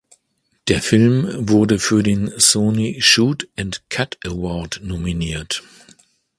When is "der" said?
0.67-0.81